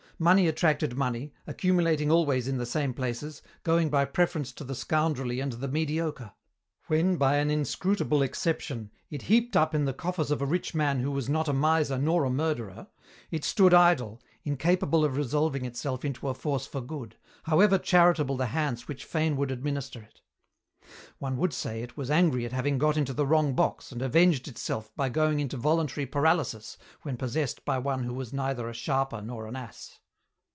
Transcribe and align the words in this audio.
Money 0.21 0.47
attracted 0.47 0.95
money, 0.95 1.33
accumulating 1.47 2.11
always 2.11 2.47
in 2.47 2.59
the 2.59 2.63
same 2.67 2.93
places, 2.93 3.41
going 3.63 3.89
by 3.89 4.05
preference 4.05 4.51
to 4.51 4.63
the 4.63 4.75
scoundrelly 4.75 5.39
and 5.39 5.53
the 5.53 5.67
mediocre. 5.67 6.31
When, 6.85 7.17
by 7.17 7.37
an 7.37 7.49
inscrutable 7.49 8.21
exception, 8.21 8.91
it 9.09 9.23
heaped 9.23 9.57
up 9.57 9.73
in 9.73 9.85
the 9.85 9.95
coffers 9.95 10.29
of 10.29 10.39
a 10.39 10.45
rich 10.45 10.75
man 10.75 10.99
who 10.99 11.09
was 11.09 11.27
not 11.27 11.47
a 11.47 11.53
miser 11.53 11.97
nor 11.97 12.23
a 12.23 12.29
murderer, 12.29 12.85
it 13.31 13.43
stood 13.43 13.73
idle, 13.73 14.21
incapable 14.43 15.03
of 15.03 15.17
resolving 15.17 15.65
itself 15.65 16.05
into 16.05 16.27
a 16.29 16.35
force 16.35 16.67
for 16.67 16.81
good, 16.81 17.15
however 17.45 17.79
charitable 17.79 18.37
the 18.37 18.45
hands 18.53 18.87
which 18.87 19.05
fain 19.05 19.35
would 19.37 19.49
administer 19.49 20.03
it. 20.03 20.21
One 21.17 21.35
would 21.37 21.51
say 21.51 21.81
it 21.81 21.97
was 21.97 22.11
angry 22.11 22.45
at 22.45 22.51
having 22.53 22.77
got 22.77 22.95
into 22.95 23.13
the 23.15 23.25
wrong 23.25 23.55
box 23.55 23.91
and 23.91 24.03
avenged 24.03 24.47
itself 24.47 24.95
by 24.95 25.09
going 25.09 25.39
into 25.39 25.57
voluntary 25.57 26.05
paralysis 26.05 26.77
when 27.01 27.17
possessed 27.17 27.65
by 27.65 27.79
one 27.79 28.03
who 28.03 28.13
was 28.13 28.31
neither 28.31 28.69
a 28.69 28.73
sharper 28.75 29.19
nor 29.23 29.47
an 29.47 29.55
ass. 29.55 29.97